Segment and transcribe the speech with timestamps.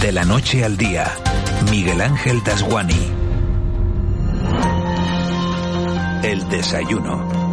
[0.00, 1.04] De la noche al día,
[1.70, 3.12] Miguel Ángel Dasguani.
[6.22, 7.49] El desayuno.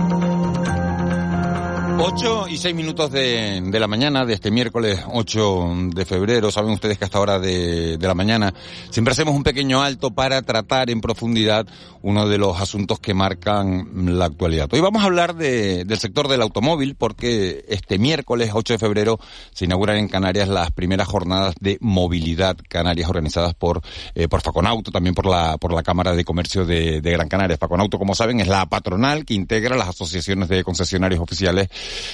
[1.99, 6.51] 8 y 6 minutos de, de, la mañana de este miércoles 8 de febrero.
[6.51, 8.53] Saben ustedes que hasta hora de, de, la mañana
[8.91, 11.65] siempre hacemos un pequeño alto para tratar en profundidad
[12.03, 14.69] uno de los asuntos que marcan la actualidad.
[14.71, 19.19] Hoy vamos a hablar de, del sector del automóvil porque este miércoles 8 de febrero
[19.51, 23.81] se inauguran en Canarias las primeras jornadas de movilidad canarias organizadas por,
[24.13, 27.57] eh, por Faconauto, también por la, por la Cámara de Comercio de, de Gran Canaria.
[27.57, 31.69] Faconauto, como saben, es la patronal que integra las asociaciones de concesionarios oficiales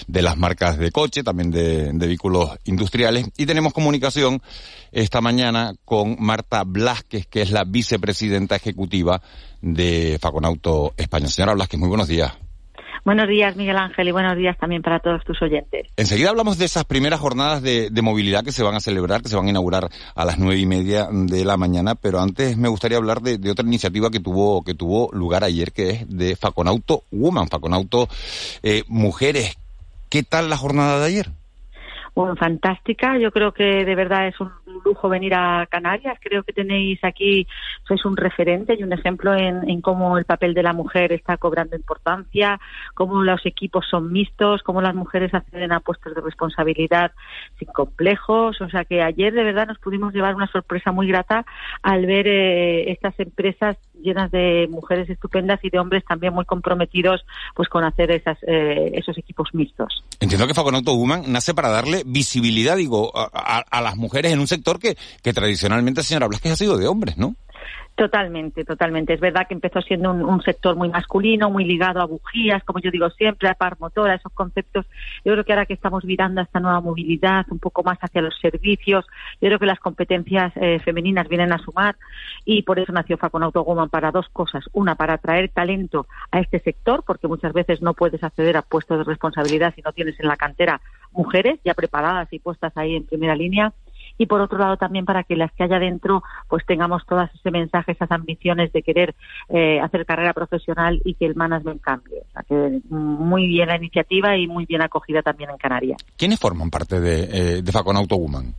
[0.08, 3.30] de las marcas de coche, también de, de, vehículos industriales.
[3.38, 4.42] Y tenemos comunicación
[4.92, 9.22] esta mañana con Marta Blasquez, que es la vicepresidenta ejecutiva
[9.62, 11.28] de Faconauto España.
[11.28, 12.34] Señora Blasquez, muy buenos días.
[13.06, 15.88] Buenos días, Miguel Ángel, y buenos días también para todos tus oyentes.
[15.98, 19.28] Enseguida hablamos de esas primeras jornadas de, de, movilidad que se van a celebrar, que
[19.28, 22.70] se van a inaugurar a las nueve y media de la mañana, pero antes me
[22.70, 26.38] gustaría hablar de, de otra iniciativa que tuvo, que tuvo lugar ayer, que es de
[26.38, 28.08] Faconauto Woman, Faconauto
[28.62, 29.58] eh, Mujeres.
[30.14, 31.32] ¿Qué tal la jornada de ayer?
[32.14, 33.18] Bueno, fantástica.
[33.18, 34.52] Yo creo que de verdad es un
[34.86, 36.20] lujo venir a Canarias.
[36.22, 37.48] Creo que tenéis aquí,
[37.88, 41.38] sois un referente y un ejemplo en, en, cómo el papel de la mujer está
[41.38, 42.60] cobrando importancia,
[42.94, 47.12] cómo los equipos son mixtos, cómo las mujeres acceden a puestos de responsabilidad
[47.58, 48.62] sin complejos.
[48.62, 51.44] O sea que ayer de verdad nos pudimos llevar una sorpresa muy grata
[51.82, 57.26] al ver eh, estas empresas llenas de mujeres estupendas y de hombres también muy comprometidos
[57.56, 60.04] pues con hacer esas, eh, esos equipos mixtos.
[60.20, 64.48] Entiendo que Faconauto Woman nace para darle visibilidad, digo, a, a, las mujeres en un
[64.48, 67.36] sector que, que tradicionalmente, señora Blasquez, ha sido de hombres, ¿no?
[68.04, 69.14] Totalmente, totalmente.
[69.14, 72.92] Es verdad que empezó siendo un, sector muy masculino, muy ligado a bujías, como yo
[72.92, 74.86] digo siempre, a par motor, a esos conceptos.
[75.24, 78.22] Yo creo que ahora que estamos virando a esta nueva movilidad, un poco más hacia
[78.22, 79.06] los servicios,
[79.40, 81.96] yo creo que las competencias eh, femeninas vienen a sumar
[82.44, 84.66] y por eso nació Faconauto Woman para dos cosas.
[84.74, 88.98] Una, para atraer talento a este sector, porque muchas veces no puedes acceder a puestos
[88.98, 90.82] de responsabilidad si no tienes en la cantera
[91.14, 93.72] mujeres ya preparadas y puestas ahí en primera línea
[94.18, 97.52] y por otro lado también para que las que haya dentro pues tengamos todas ese
[97.52, 99.16] mensaje, esas ambiciones de querer
[99.50, 102.20] eh, hacer carrera profesional y que el management cambie.
[102.20, 106.04] O sea que muy bien la iniciativa y muy bien acogida también en Canarias.
[106.18, 108.54] ¿Quiénes forman parte de, eh, de Faconauto Woman?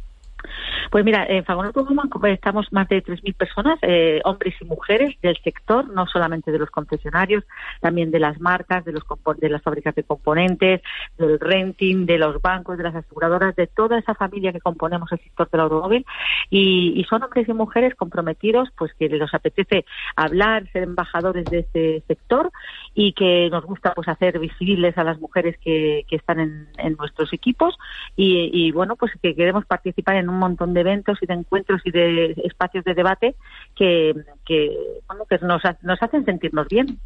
[0.90, 5.36] Pues mira, en Fagonauto Woman estamos más de 3.000 personas, eh, hombres y mujeres del
[5.42, 7.44] sector, no solamente de los concesionarios,
[7.80, 9.02] también de las marcas, de, los
[9.38, 10.82] de las fábricas de componentes,
[11.18, 15.20] del renting, de los bancos, de las aseguradoras, de toda esa familia que componemos el
[15.20, 16.06] sector del automóvil.
[16.50, 19.84] Y, y son hombres y mujeres comprometidos, pues que les apetece
[20.16, 22.50] hablar, ser embajadores de este sector
[22.94, 26.96] y que nos gusta pues hacer visibles a las mujeres que, que están en, en
[26.96, 27.76] nuestros equipos
[28.16, 31.80] y, y bueno, pues que queremos participar en un montón de eventos y de encuentros
[31.84, 33.34] y de espacios de debate
[33.76, 34.14] que,
[34.46, 34.70] que,
[35.06, 36.98] bueno, que nos, nos hacen sentirnos bien.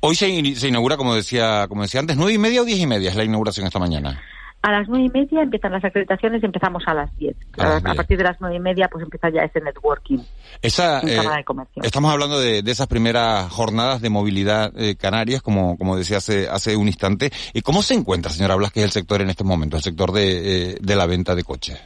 [0.00, 2.86] Hoy se, se, inaugura, como decía, como decía antes, nueve y media o diez y
[2.86, 4.20] media es la inauguración esta mañana.
[4.64, 7.36] A las nueve y media empiezan las acreditaciones y empezamos a las diez.
[7.58, 10.20] A, partir de las nueve y media pues empieza ya ese networking.
[10.62, 11.20] Esa, eh,
[11.82, 16.48] estamos hablando de, de, esas primeras jornadas de movilidad eh, canarias, como, como decía hace,
[16.48, 17.30] hace un instante.
[17.52, 20.12] ¿Y cómo se encuentra, señora Blas, que es el sector en este momento, el sector
[20.12, 21.78] de, eh, de la venta de coches?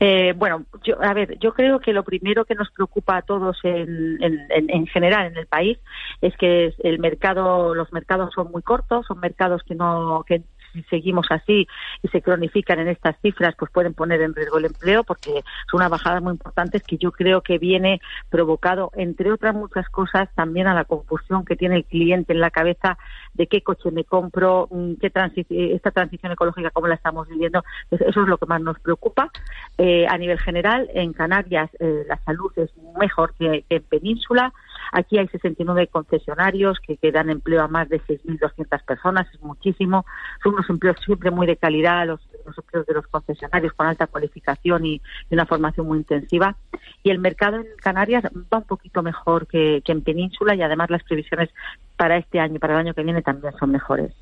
[0.00, 3.56] Eh, bueno, yo, a ver, yo creo que lo primero que nos preocupa a todos
[3.64, 5.78] en, en, en, general en el país
[6.20, 10.42] es que el mercado, los mercados son muy cortos, son mercados que no, que
[10.72, 11.66] si seguimos así
[12.02, 15.80] y se cronifican en estas cifras, pues pueden poner en riesgo el empleo porque son
[15.80, 20.66] unas bajadas muy importantes que yo creo que viene provocado, entre otras muchas cosas, también
[20.66, 22.98] a la confusión que tiene el cliente en la cabeza
[23.34, 24.68] de qué coche me compro,
[25.00, 27.62] qué transi esta transición ecológica, cómo la estamos viviendo.
[27.90, 29.30] Eso es lo que más nos preocupa.
[29.78, 34.52] Eh, a nivel general, en Canarias eh, la salud es mejor que en Península.
[34.92, 40.04] Aquí hay 69 concesionarios que, dan empleo a más de 6.200 personas, es muchísimo.
[40.42, 42.20] Son unos empleos siempre muy de calidad, los,
[42.56, 44.94] empleos de los concesionarios con alta cualificación y,
[45.30, 46.56] y, una formación muy intensiva.
[47.02, 51.02] Y el mercado en Canarias va un poquito mejor que, en Península y además las
[51.02, 51.50] previsiones
[51.96, 54.12] para este año y para el año que viene también son mejores.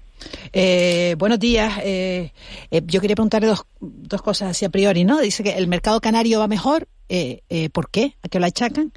[0.53, 1.79] Eh, buenos días.
[1.85, 2.33] Eh,
[2.71, 5.21] eh, yo quería preguntarle dos, dos cosas así a priori, ¿no?
[5.21, 6.89] Dice que el mercado canario va mejor.
[7.73, 8.17] ¿Por qué?
[8.23, 8.93] ¿A qué lo achacan?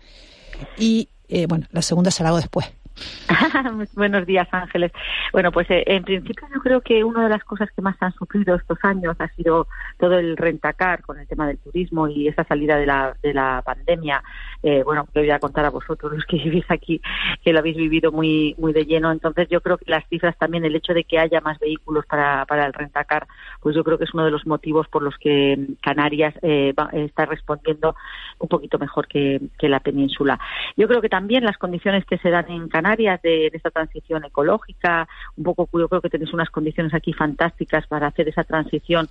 [0.78, 2.68] Y eh, bueno, la segunda se la hago después.
[3.96, 4.92] Buenos días, Ángeles.
[5.32, 8.14] Bueno, pues eh, en principio yo creo que una de las cosas que más han
[8.14, 9.68] sufrido estos años ha sido
[9.98, 13.62] todo el rentacar con el tema del turismo y esa salida de la, de la
[13.64, 14.24] pandemia.
[14.64, 17.02] Eh, bueno, que voy a contar a vosotros los que vivís aquí,
[17.44, 19.12] que lo habéis vivido muy muy de lleno.
[19.12, 22.46] Entonces yo creo que las cifras también, el hecho de que haya más vehículos para,
[22.46, 23.28] para el rentacar,
[23.62, 27.26] pues yo creo que es uno de los motivos por los que Canarias eh, está
[27.26, 27.96] respondiendo
[28.40, 30.40] un poquito mejor que, que la península.
[30.78, 35.08] Yo creo que también las condiciones que se dan en Canarias de, esta transición ecológica,
[35.38, 39.10] un poco yo creo que tenéis unas condiciones aquí fantásticas para hacer esa transición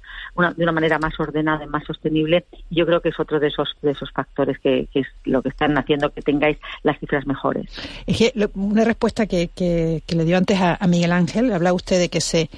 [0.56, 2.44] de una manera más ordenada y más sostenible.
[2.70, 5.76] Yo creo que es otro de esos de esos factores que, es lo que están
[5.76, 7.66] haciendo que tengáis las cifras mejores.
[8.06, 12.08] Es que una respuesta que, que, le dio antes a, Miguel Ángel, hablaba usted de
[12.08, 12.50] que se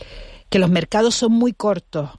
[0.48, 2.10] que los mercados son muy cortos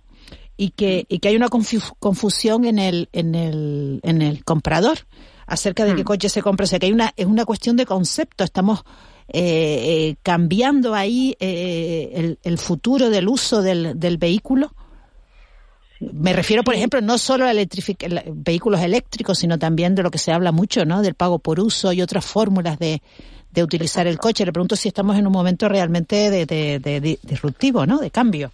[0.57, 4.99] y que, y que hay una confusión en el, en el, en el comprador
[5.47, 6.05] acerca de qué mm.
[6.05, 6.65] coche se compra.
[6.65, 8.43] O sea, que hay una, es una cuestión de concepto.
[8.43, 8.83] Estamos
[9.27, 14.73] eh, eh cambiando ahí eh, el, el, futuro del uso del, del vehículo.
[15.99, 20.33] Me refiero, por ejemplo, no solo a vehículos eléctricos, sino también de lo que se
[20.33, 21.01] habla mucho, ¿no?
[21.01, 23.01] Del pago por uso y otras fórmulas de,
[23.51, 24.45] de utilizar el coche.
[24.45, 27.99] Le pregunto si estamos en un momento realmente de, de, de disruptivo, ¿no?
[27.99, 28.51] De cambio.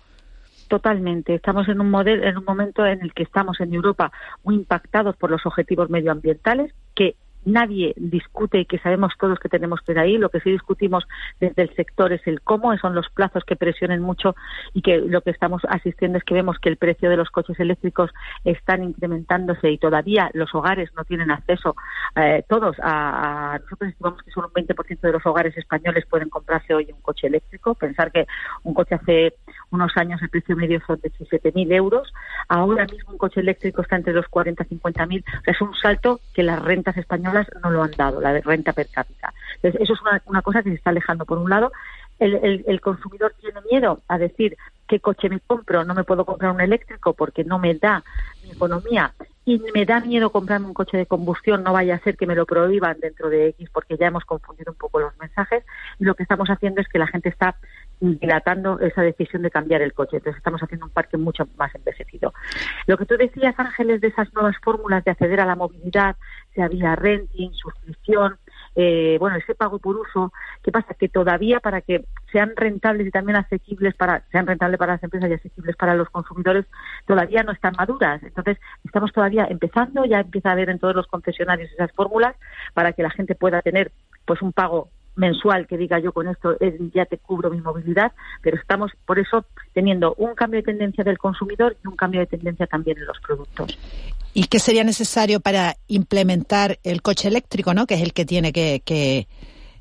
[0.69, 1.33] Totalmente.
[1.33, 4.11] Estamos en un, modelo, en un momento en el que estamos en Europa
[4.43, 9.81] muy impactados por los objetivos medioambientales que nadie discute y que sabemos todos que tenemos
[9.81, 10.17] que ir ahí.
[10.17, 11.07] Lo que sí discutimos
[11.39, 14.35] desde el sector es el cómo, son los plazos que presionen mucho
[14.73, 17.59] y que lo que estamos asistiendo es que vemos que el precio de los coches
[17.59, 18.11] eléctricos
[18.43, 21.75] están incrementándose y todavía los hogares no tienen acceso
[22.15, 26.73] eh, todos a, nosotros estimamos que solo un 20% de los hogares españoles pueden comprarse
[26.73, 27.75] hoy un coche eléctrico.
[27.75, 28.25] Pensar que
[28.63, 29.35] un coche hace
[29.71, 32.13] unos años el precio medio son de 17.000 euros.
[32.47, 35.23] Ahora mismo un coche eléctrico está entre los 40 y 50.000.
[35.23, 38.41] O sea, es un salto que las rentas españolas no lo han dado, la de
[38.41, 39.33] renta per cápita.
[39.55, 41.71] Entonces, eso es una, cosa que se está alejando por un lado.
[42.19, 44.57] El, el, consumidor tiene miedo a decir
[44.87, 48.03] qué coche me compro, no me puedo comprar un eléctrico porque no me da
[48.43, 49.13] mi economía
[49.45, 52.35] y me da miedo comprarme un coche de combustión, no vaya a ser que me
[52.35, 55.63] lo prohíban dentro de X porque ya hemos confundido un poco los mensajes
[55.97, 57.55] y lo que estamos haciendo es que la gente está
[57.99, 60.17] dilatando esa decisión de cambiar el coche.
[60.17, 62.33] Entonces estamos haciendo un parque mucho más envejecido.
[62.87, 66.15] Lo que tú decías, Ángeles, de esas nuevas fórmulas de acceder a la movilidad,
[66.53, 68.37] sea vía renting, suscripción,
[68.75, 70.31] eh, bueno, ese pago por uso,
[70.63, 70.93] ¿qué pasa?
[70.93, 75.29] Que todavía para que sean rentables y también asequibles para, sean rentables para las empresas
[75.29, 76.65] y asequibles para los consumidores,
[77.05, 78.21] todavía no están maduras.
[78.23, 82.35] Entonces, estamos todavía empezando, ya empieza a haber en todos los concesionarios esas fórmulas
[82.73, 83.91] para que la gente pueda tener
[84.25, 84.89] pues un pago
[85.19, 86.57] mensual que diga yo con esto
[86.93, 91.17] ya te cubro mi movilidad, pero estamos por eso teniendo un cambio de tendencia del
[91.17, 93.77] consumidor y un cambio de tendencia también en los productos.
[94.33, 97.85] ¿Y qué sería necesario para implementar el coche eléctrico, no?
[97.85, 99.27] Que es el que tiene que, que,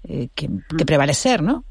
[0.05, 1.65] eh, que, que prevalecer, ¿no?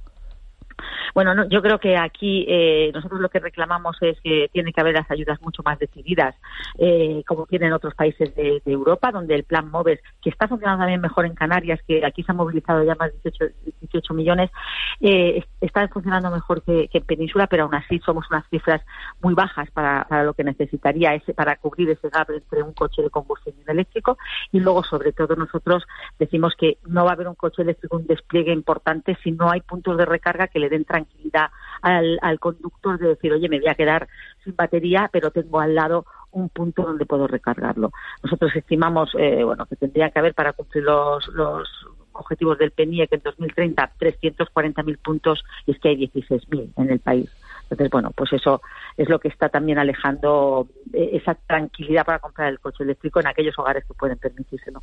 [1.13, 4.81] Bueno, no, yo creo que aquí eh, nosotros lo que reclamamos es que tiene que
[4.81, 6.35] haber las ayudas mucho más decididas,
[6.77, 11.01] eh, como tienen otros países de, Europa, donde el plan MOVES, que está funcionando también
[11.01, 14.51] mejor en Canarias, que aquí se han movilizado ya más de 18, millones,
[15.00, 18.81] eh, está funcionando mejor que, en Península, pero aún así somos unas cifras
[19.21, 23.09] muy bajas para, lo que necesitaría ese, para cubrir ese gap entre un coche de
[23.09, 24.18] combustión y eléctrico.
[24.51, 25.83] Y luego, sobre todo, nosotros
[26.19, 29.62] decimos que no va a haber un coche eléctrico, un despliegue importante si no hay
[29.62, 31.50] puntos de recarga que le den tranquilidad
[31.81, 34.08] al, al conductor de decir, oye, me voy a quedar
[34.44, 37.92] sin batería, pero tengo al lado un punto donde puedo recargarlo.
[38.24, 41.68] Nosotros estimamos, eh, bueno, que tendría que haber para cumplir los, los
[42.14, 47.00] objetivos del PNIE que en 2030 340.000 puntos y es que hay 16.000 en el
[47.00, 47.30] país.
[47.69, 48.62] Entonces, bueno, pues eso
[48.96, 53.28] es lo que está también alejando eh, esa tranquilidad para comprar el coche eléctrico en
[53.28, 54.80] aquellos hogares que pueden permitírselo.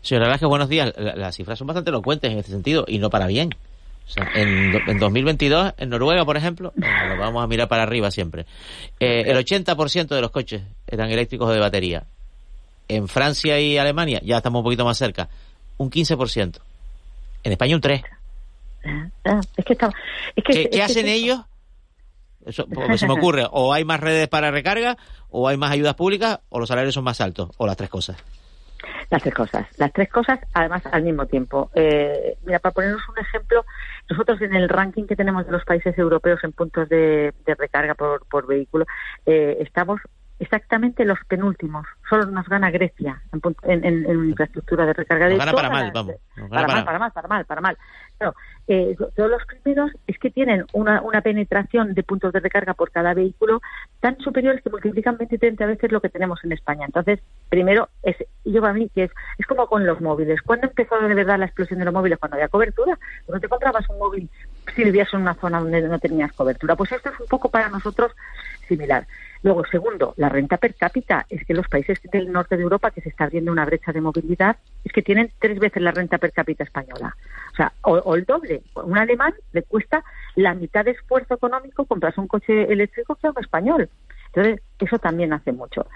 [0.00, 0.92] Señora que buenos días.
[0.96, 3.50] Las cifras son bastante elocuentes en este sentido y no para bien
[4.16, 8.46] en, en, 2022, en Noruega, por ejemplo, lo vamos a mirar para arriba siempre,
[8.98, 12.04] eh, el 80% de los coches eran eléctricos de batería.
[12.88, 15.28] En Francia y Alemania, ya estamos un poquito más cerca,
[15.76, 16.58] un 15%.
[17.44, 18.02] En España un 3%.
[19.24, 21.40] Ah, es que ¿Qué, hacen ellos?
[22.46, 24.96] Eso, se me ocurre, o hay más redes para recarga,
[25.28, 28.16] o hay más ayudas públicas, o los salarios son más altos, o las tres cosas.
[29.10, 31.70] Las tres cosas, las tres cosas además al mismo tiempo.
[31.74, 33.64] Eh, mira, para ponernos un ejemplo,
[34.08, 38.46] nosotros en el ranking que tenemos de los países europeos en puntos de, recarga por,
[38.46, 38.86] vehículo,
[39.26, 40.00] eh, estamos
[40.38, 41.86] exactamente los penúltimos.
[42.08, 43.20] Solo nos gana Grecia
[43.64, 45.28] en, en, infraestructura de recarga.
[45.28, 46.14] Nos gana para mal, vamos.
[46.48, 47.78] para, mal, para mal, para mal, para mal.
[48.18, 48.34] Pero,
[48.66, 52.90] eh, todos los primeros es que tienen una, una penetración de puntos de recarga por
[52.90, 53.60] cada vehículo
[54.00, 56.86] tan superiores que multiplican 20 y 30 veces lo que tenemos en España.
[56.86, 60.42] Entonces, primero, es, yo para mí que es, es como con los móviles.
[60.42, 62.18] ¿Cuándo empezó de verdad la explosión de los móviles?
[62.18, 62.98] Cuando había cobertura.
[63.26, 64.28] Cuando te comprabas un móvil
[64.74, 66.76] si vivías en una zona donde no tenías cobertura.
[66.76, 68.12] Pues esto es un poco para nosotros
[68.68, 69.06] similar.
[69.42, 71.26] Luego, segundo, la renta per cápita.
[71.28, 74.00] Es que los países del norte de Europa, que se está abriendo una brecha de
[74.00, 77.16] movilidad, es que tienen tres veces la renta per cápita española.
[77.52, 78.62] O sea, o, el doble.
[78.74, 80.02] Un alemán le cuesta
[80.36, 83.88] la mitad de esfuerzo económico comprarse un coche eléctrico que a un español.
[84.26, 85.86] Entonces, eso también hace mucho.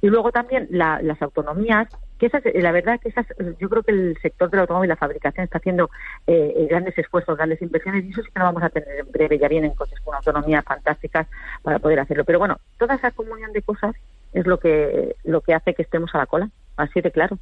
[0.00, 1.88] Y luego también las autonomías,
[2.22, 3.26] que esas, la verdad que esas,
[3.58, 5.90] yo creo que el sector del automóvil y la fabricación está haciendo
[6.28, 9.40] eh, grandes esfuerzos, grandes inversiones, y eso sí que lo vamos a tener en breve.
[9.40, 11.26] Ya vienen coches con autonomías fantásticas
[11.62, 12.24] para poder hacerlo.
[12.24, 13.96] Pero bueno, toda esa comunión de cosas
[14.32, 17.38] es lo que, lo que hace que estemos a la cola, así de claro.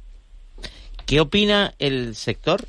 [1.05, 2.61] ¿Qué opina el sector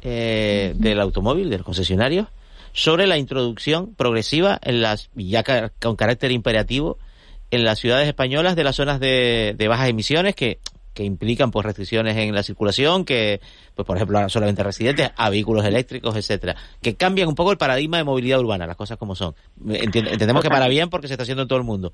[0.00, 2.30] eh, del automóvil, del concesionario,
[2.72, 5.44] sobre la introducción progresiva en las, ya
[5.82, 6.96] con carácter imperativo,
[7.50, 10.60] en las ciudades españolas de las zonas de, bajas emisiones que,
[10.98, 13.40] que implican pues restricciones en la circulación, que
[13.76, 17.98] pues por ejemplo solamente residentes, a vehículos eléctricos, etcétera, que cambian un poco el paradigma
[17.98, 19.32] de movilidad urbana, las cosas como son.
[19.68, 21.92] entendemos que para bien porque se está haciendo en todo el mundo.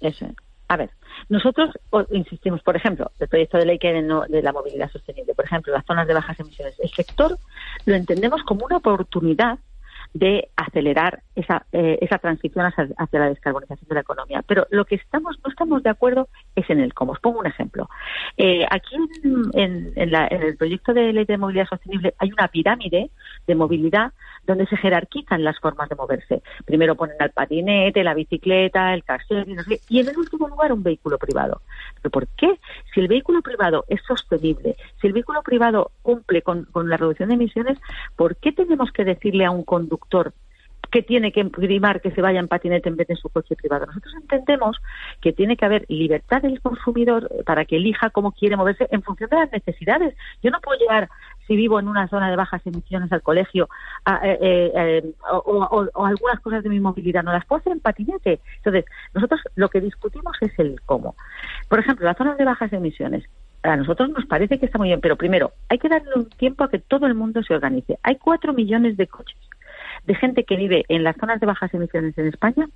[0.00, 0.24] Eso.
[0.66, 0.88] A ver,
[1.28, 1.74] nosotros
[2.10, 5.74] insistimos, por ejemplo, el proyecto de ley que de, de la movilidad sostenible, por ejemplo,
[5.74, 6.74] las zonas de bajas emisiones.
[6.80, 7.38] El sector
[7.84, 9.58] lo entendemos como una oportunidad
[10.18, 14.42] de acelerar esa, eh, esa transición hacia, la descarbonización de la economía.
[14.46, 17.12] Pero lo que estamos no estamos de acuerdo es en el cómo.
[17.12, 17.88] Os pongo un ejemplo.
[18.36, 23.10] Eh, aquí en, en, el proyecto de ley de movilidad sostenible hay una pirámide
[23.46, 24.12] de movilidad
[24.44, 26.42] donde se jerarquizan las formas de moverse.
[26.64, 29.44] Primero ponen al patinete, la bicicleta, el casero
[29.88, 31.60] y, en el último lugar un vehículo privado.
[31.96, 32.58] ¿Pero por qué?
[32.92, 37.34] Si el vehículo privado es sostenible, si el vehículo privado cumple con la reducción de
[37.36, 37.78] emisiones,
[38.16, 40.07] ¿por qué tenemos que decirle a un conductor
[40.90, 43.86] que tiene que primar que se vaya en patinete en vez de su coche privado.
[43.86, 44.78] Nosotros entendemos
[45.20, 49.28] que tiene que haber libertad del consumidor para que elija cómo quiere moverse en función
[49.30, 50.14] de las necesidades.
[50.42, 51.08] Yo no puedo llevar,
[51.46, 53.68] si vivo en una zona de bajas emisiones al colegio,
[54.06, 58.40] eh, eh, eh, o, algunas cosas de mi movilidad, no las puedo hacer en patinete.
[58.56, 58.84] Entonces,
[59.14, 61.16] nosotros lo que discutimos es el cómo.
[61.68, 63.24] Por ejemplo, las zonas de bajas emisiones
[63.62, 66.64] a nosotros nos parece que está muy bien, pero primero hay que darle un tiempo
[66.64, 67.98] a que todo el mundo se organice.
[68.02, 69.36] Hay cuatro millones de coches
[70.08, 72.66] de gente que vive en las zonas de bajas emisiones en España,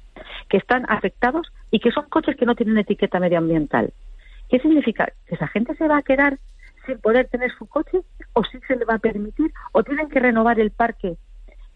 [0.51, 3.91] que están afectados y que son coches que no tienen etiqueta medioambiental.
[4.51, 5.11] ¿Qué significa?
[5.27, 6.39] ¿Que esa gente se va a quedar
[6.85, 8.03] sin poder tener su coche
[8.35, 11.17] o sí se le va a permitir o tienen que renovar el parque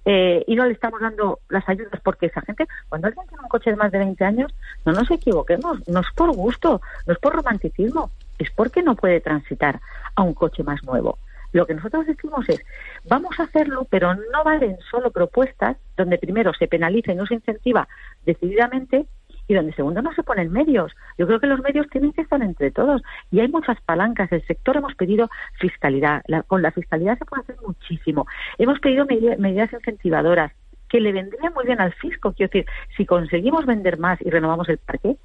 [0.05, 3.49] eh, y no le estamos dando las ayudas porque esa gente, cuando alguien tiene un
[3.49, 7.19] coche de más de 20 años, no nos equivoquemos, no es por gusto, no es
[7.19, 9.81] por romanticismo, es porque no puede transitar
[10.15, 11.19] a un coche más nuevo.
[11.57, 12.63] Lo que nosotros decimos es,
[13.09, 17.33] vamos a hacerlo, pero no valen solo propuestas donde primero se penaliza y no se
[17.33, 17.89] incentiva
[18.27, 19.07] decididamente
[19.49, 20.93] y donde segundo no se ponen medios.
[21.17, 24.31] Yo creo que los medios tienen que estar entre todos y hay muchas palancas.
[24.33, 26.23] El sector hemos pedido fiscalidad.
[26.47, 28.27] con la fiscalidad se puede hacer muchísimo.
[28.59, 30.53] Hemos pedido medidas incentivadoras
[30.91, 32.35] que le vendrían muy bien al fisco.
[32.35, 35.17] Quiero decir, si conseguimos vender más y renovamos el parque,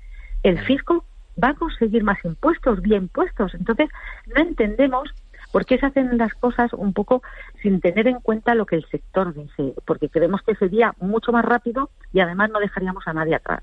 [0.43, 1.03] el fisco
[1.43, 3.53] va a conseguir más impuestos, bien impuestos.
[3.53, 3.89] Entonces,
[4.33, 5.13] no entendemos
[5.51, 7.21] ¿Por qué se hacen las cosas un poco
[7.61, 9.73] sin tener en cuenta lo que el sector dice?
[9.85, 13.61] Porque creemos que sería mucho más rápido y además no dejaríamos a nadie atrás,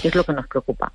[0.00, 0.92] que es lo que nos preocupa.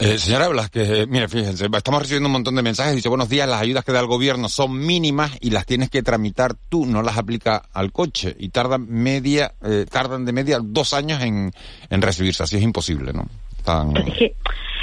[0.00, 2.94] Eh, señora Blas, que mire, fíjense, estamos recibiendo un montón de mensajes.
[2.94, 6.04] Dice, buenos días, las ayudas que da el gobierno son mínimas y las tienes que
[6.04, 8.36] tramitar tú, no las aplica al coche.
[8.38, 11.50] Y tardan media, eh, tardan de media dos años en,
[11.90, 12.44] en recibirse.
[12.44, 13.26] Así es imposible, ¿no?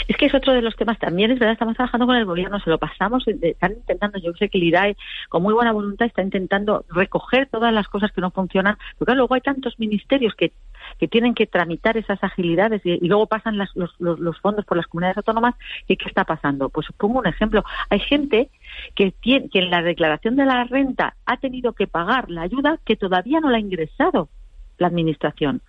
[0.07, 2.59] Es que es otro de los temas también, es verdad, estamos trabajando con el gobierno,
[2.59, 4.97] se lo pasamos, eh, están intentando, yo sé que el IDAE
[5.29, 9.33] con muy buena voluntad está intentando recoger todas las cosas que no funcionan, porque luego
[9.33, 10.51] hay tantos ministerios que,
[10.99, 15.17] que tienen que tramitar esas agilidades y, luego pasan los, los, fondos por las comunidades
[15.17, 15.55] autónomas
[15.87, 16.69] y ¿qué está pasando?
[16.69, 18.49] Pues pongo un ejemplo, hay gente
[18.93, 22.77] que, tiene, que en la declaración de la renta ha tenido que pagar la ayuda
[22.85, 24.29] que todavía no la ha ingresado
[24.77, 25.61] la administración.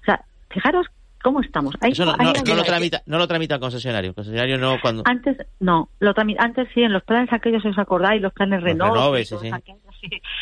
[0.00, 0.86] O sea, fijaros
[1.24, 1.74] ¿Cómo estamos?
[1.80, 4.10] Eso no, lo tramita, no lo tramita el concesionario.
[4.10, 5.04] El concesionario no cuando...
[5.06, 5.88] Antes, no.
[5.98, 9.24] Lo antes sí, en los planes aquellos, os acordáis, los planes Renove.
[9.24, 9.50] sí, sí.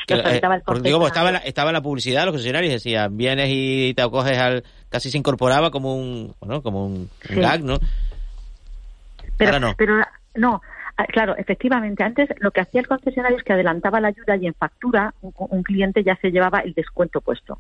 [0.09, 0.41] Eh,
[0.83, 4.65] digo, estaba, la, estaba la publicidad, los concesionarios decían, vienes y te acoges al...
[4.89, 7.79] Casi se incorporaba como un, bueno, como un, gag, ¿no?
[9.39, 9.75] Pero no.
[9.79, 10.03] Pero
[10.35, 10.61] no,
[10.97, 14.47] Ah, claro, efectivamente, antes lo que hacía el concesionario es que adelantaba la ayuda y
[14.47, 17.59] en factura un, cliente ya se llevaba el descuento puesto.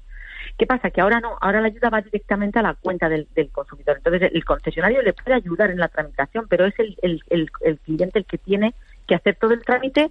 [0.58, 0.90] ¿Qué pasa?
[0.90, 3.96] Que ahora no, ahora la ayuda va directamente a la cuenta del, consumidor.
[3.96, 6.96] Entonces el concesionario le puede ayudar en la tramitación, pero es el,
[7.30, 8.74] el cliente el que tiene
[9.06, 10.10] que hacer todo el trámite,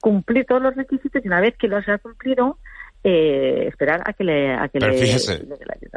[0.00, 2.58] cumplir todos los requisitos y una vez que los ha cumplido,
[3.08, 5.46] eh, esperar a que le, a que le, fíjese,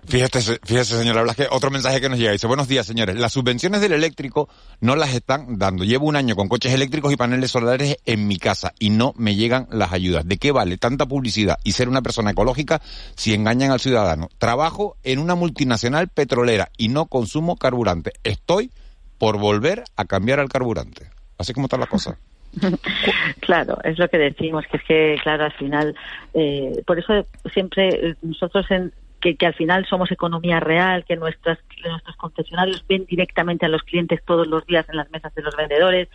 [0.05, 2.33] Fíjese, fíjese, señora Blasque, otro mensaje que nos llega.
[2.33, 3.15] Dice, buenos días, señores.
[3.15, 4.47] Las subvenciones del eléctrico
[4.79, 5.83] no las están dando.
[5.83, 9.35] Llevo un año con coches eléctricos y paneles solares en mi casa y no me
[9.35, 10.27] llegan las ayudas.
[10.27, 12.79] ¿De qué vale tanta publicidad y ser una persona ecológica
[13.15, 14.29] si engañan al ciudadano?
[14.37, 18.13] Trabajo en una multinacional petrolera y no consumo carburante.
[18.23, 18.71] Estoy
[19.17, 21.09] por volver a cambiar al carburante.
[21.39, 22.19] Así como está la cosa.
[23.39, 25.95] claro, es lo que decimos, que es que, claro, al final,
[26.33, 32.15] eh, por eso siempre nosotros en, que, al final somos economía real, que nuestras, nuestros
[32.15, 36.07] concesionarios ven directamente a los clientes todos los días en las mesas de los vendedores,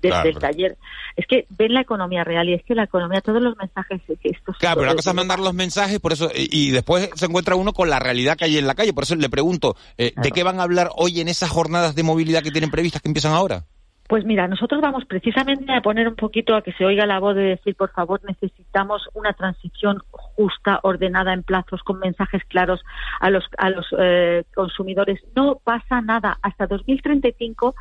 [0.00, 0.76] desde el taller.
[1.16, 4.28] Es que ven la economía real y es que la economía, todos los mensajes que
[4.28, 4.56] estos...
[4.58, 7.72] Claro, pero la cosa es mandar los mensajes, por eso, y, después se encuentra uno
[7.72, 8.92] con la realidad que hay en la calle.
[8.92, 12.02] Por eso le pregunto, eh, ¿de qué van a hablar hoy en esas jornadas de
[12.02, 13.64] movilidad que tienen previstas que empiezan ahora?
[14.08, 17.34] Pues mira, nosotros vamos precisamente a poner un poquito a que se oiga la voz
[17.34, 22.84] de decir, por favor, necesitamos una transición justa, ordenada en plazos, con mensajes claros
[23.18, 25.20] a los, a los eh, consumidores.
[25.34, 26.38] No pasa nada.
[26.42, 27.74] Hasta 2035,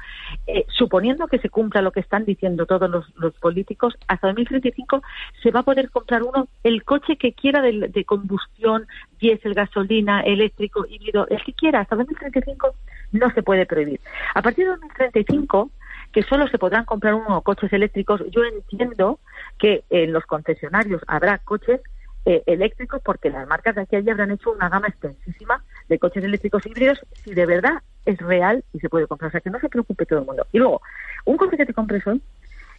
[0.47, 5.01] eh, suponiendo que se cumpla lo que están diciendo todos los, políticos, hasta 2035
[5.43, 8.87] se va a poder comprar uno el coche que quiera de, de combustión,
[9.19, 11.81] diésel, gasolina, eléctrico, híbrido, el que quiera.
[11.81, 12.73] Hasta 2035
[13.11, 13.99] no se puede prohibir.
[14.33, 15.69] A partir de 2035
[16.15, 18.21] que solo se podrán comprar unos coches eléctricos.
[18.31, 19.19] Yo entiendo
[19.59, 21.81] que en los concesionarios habrá coches
[22.23, 26.23] eh, eléctricos porque las marcas de aquí allí habrán hecho una gama extensísima de coches
[26.23, 29.27] eléctricos híbridos si de verdad es real y se puede comprar.
[29.27, 30.47] O sea, que no se preocupe todo el mundo.
[30.53, 30.81] Y luego,
[31.25, 32.21] un coche que te compres hoy,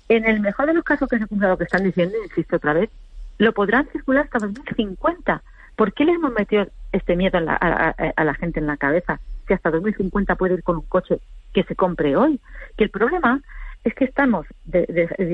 [0.08, 2.72] en el mejor de los casos que se cumpla lo que están diciendo, insisto otra
[2.72, 2.88] vez,
[3.36, 5.42] lo podrán circular hasta 2050.
[5.76, 9.20] ¿Por qué le hemos metido este miedo a la, a la gente en la cabeza?
[9.46, 11.20] Que hasta 2050 puede ir con un coche
[11.56, 12.38] que se compre hoy.
[12.76, 13.40] Que el problema
[13.82, 14.46] es que estamos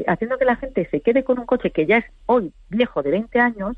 [0.06, 3.10] haciendo que la gente se quede con un coche que ya es hoy viejo de
[3.10, 3.76] 20 años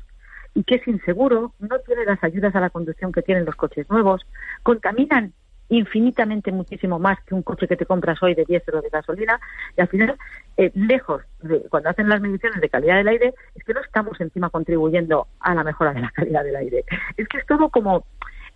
[0.53, 3.89] y que es inseguro, no tiene las ayudas a la conducción que tienen los coches
[3.89, 4.27] nuevos,
[4.61, 5.33] contaminan
[5.69, 9.39] infinitamente muchísimo más que un coche que te compras hoy de diésel o de gasolina
[9.75, 10.15] y al final
[10.57, 14.21] eh, lejos de cuando hacen las mediciones de calidad del aire es que no estamos
[14.21, 16.85] encima contribuyendo a la mejora de la calidad del aire
[17.17, 18.05] es que es todo como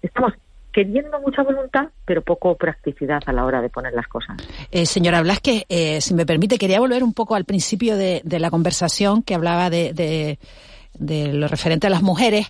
[0.04, 0.34] estamos
[0.72, 4.38] queriendo mucha voluntad, pero poco practicidad a la hora de poner las cosas.
[4.72, 8.50] Eh, señora Blasque, eh, si me permite, quería volver un poco al principio de, la
[8.52, 12.48] conversación que hablaba de, de, lo referente a las mujeres,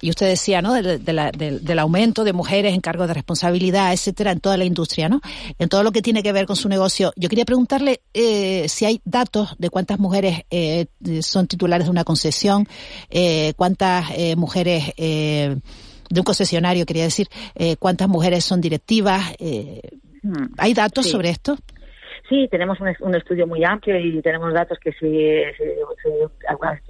[0.00, 4.56] y usted decía, ¿no?, del aumento de mujeres en cargos de responsabilidad, etcétera, en toda
[4.56, 5.20] la industria, ¿no?,
[5.58, 7.12] en todo lo que tiene que ver con su negocio.
[7.16, 10.86] Yo quería preguntarle eh, si hay datos de cuántas mujeres eh,
[11.22, 12.66] son titulares de una concesión,
[13.10, 14.92] eh, cuántas eh, mujeres
[16.10, 19.34] de un concesionario, quería decir, eh, cuántas mujeres son directivas.
[19.38, 19.80] Eh.
[20.58, 21.56] ¿Hay datos sobre esto?
[22.30, 25.42] Sí, tenemos un, estudio muy amplio y tenemos datos que si,
[26.48, 26.80] algunas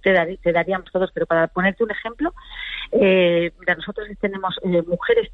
[0.00, 2.32] te, daríamos todos, pero para ponerte un ejemplo,
[2.92, 5.32] eh, nosotros tenemos eh, mujeres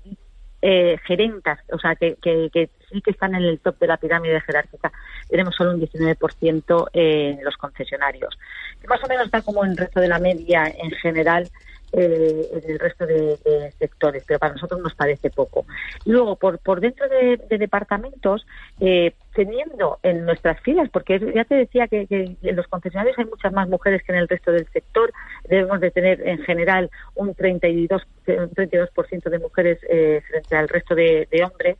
[0.62, 4.40] eh, gerentas, o sea, que, que, sí que están en el top de la pirámide
[4.40, 4.90] jerárquica.
[5.28, 8.38] Tenemos solo un 19% en los concesionarios,
[8.80, 11.46] que más o menos está como en el resto de la media en general
[11.92, 15.66] eh, en el resto de, sectores, pero para nosotros nos parece poco.
[16.04, 18.46] Luego, por, por dentro de, departamentos,
[18.80, 23.52] eh, teniendo en nuestras filas, porque ya te decía que, en los concesionarios hay muchas
[23.52, 25.12] más mujeres que en el resto del sector,
[25.48, 28.90] debemos de tener en general un 32%, un 32
[29.24, 31.76] de mujeres eh, frente al resto de, de hombres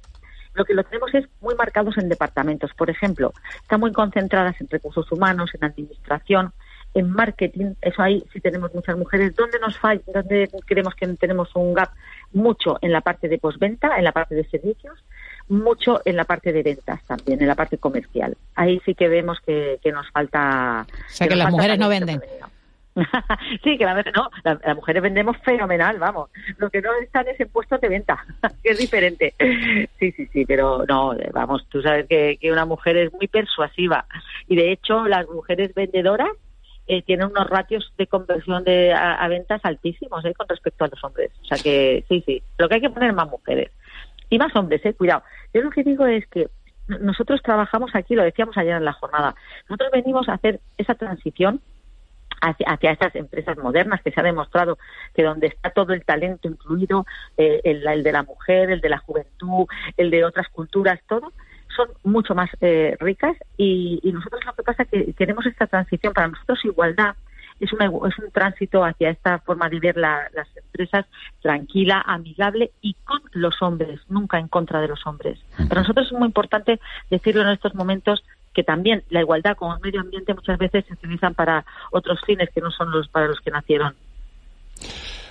[0.54, 2.72] lo que lo tenemos es muy marcados en departamentos.
[2.74, 6.52] Por ejemplo, están muy concentradas en recursos humanos, en administración,
[6.94, 9.34] en marketing, eso ahí sí tenemos muchas mujeres.
[9.36, 11.90] ¿Dónde nos falla, dónde creemos que tenemos un gap?
[12.32, 14.98] Mucho en la parte de postventa, en la parte de servicios,
[15.48, 18.36] mucho en la parte de ventas también, en la parte comercial.
[18.54, 20.86] Ahí sí que vemos que, nos falta.
[20.88, 22.20] O sea, que, las mujeres no venden.
[23.64, 26.30] sí, que la, no, las mujeres vendemos fenomenal, vamos.
[26.58, 28.24] Lo que no están es en puestos de venta,
[28.62, 29.34] que es diferente.
[29.98, 34.06] Sí, sí, sí, pero no, vamos, tú sabes que, que una mujer es muy persuasiva
[34.48, 36.30] y de hecho las mujeres vendedoras
[36.90, 41.04] eh, tienen unos ratios de conversión de, a, ventas altísimos eh, con respecto a los
[41.04, 41.30] hombres.
[41.40, 43.70] O sea que sí, sí, lo que hay que poner más mujeres
[44.28, 45.22] y más hombres, eh, cuidado.
[45.54, 46.48] Yo lo que digo es que
[46.88, 49.36] nosotros trabajamos aquí, lo decíamos ayer en la jornada,
[49.68, 51.60] nosotros venimos a hacer esa transición
[52.40, 54.76] hacia, estas empresas modernas que se ha demostrado
[55.14, 58.98] que donde está todo el talento incluido, eh, el de la mujer, el de la
[58.98, 61.32] juventud, el de otras culturas, todo,
[61.80, 65.66] son mucho más eh, ricas y, y, nosotros lo que pasa es que queremos esta
[65.66, 66.12] transición.
[66.12, 67.14] Para nosotros igualdad
[67.60, 71.06] es, una, es un tránsito hacia esta forma de ver la, las empresas
[71.42, 75.38] tranquila, amigable y con los hombres, nunca en contra de los hombres.
[75.68, 79.80] Para nosotros es muy importante decirlo en estos momentos que también la igualdad con el
[79.80, 83.40] medio ambiente muchas veces se utilizan para otros fines que no son los para los
[83.40, 83.94] que nacieron.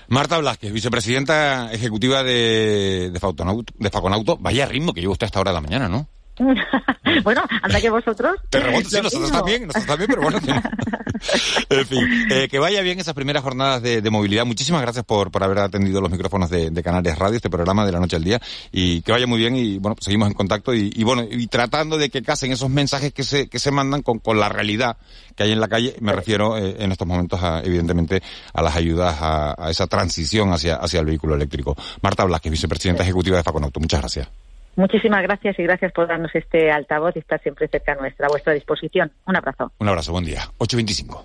[0.07, 4.37] Marta Blasquez, vicepresidenta ejecutiva de, de, Faconauto, de Faconauto.
[4.37, 6.07] Vaya ritmo que lleva usted hasta ahora de la mañana, ¿no?
[7.23, 8.37] bueno, anda que vosotros.
[8.49, 10.39] Te remonto, sí, nosotros también, nosotros también, pero bueno.
[11.69, 14.45] en fin, eh, que vaya bien esas primeras jornadas de, de, movilidad.
[14.45, 17.91] Muchísimas gracias por, por haber atendido los micrófonos de, de, Canarias Radio, este programa de
[17.91, 18.39] la noche al día.
[18.71, 21.97] Y que vaya muy bien y bueno, seguimos en contacto y, y, bueno, y tratando
[21.97, 24.97] de que casen esos mensajes que se, que se mandan con, con la realidad
[25.35, 25.95] que hay en la calle.
[25.99, 28.21] Me refiero eh, en estos momentos, a, evidentemente,
[28.53, 31.75] a las ayudas a, a, esa transición hacia, hacia el vehículo eléctrico.
[32.01, 33.79] Marta Blasquez, vicepresidenta ejecutiva de Faconauto.
[33.79, 34.48] Muchas gracias.
[34.79, 38.53] Muchísimas gracias y gracias por darnos este altavoz y estar siempre cerca nuestra, a vuestra
[38.53, 39.11] disposición.
[39.27, 39.73] Un abrazo.
[39.77, 40.39] Un abrazo, buen día.
[40.57, 41.17] 825.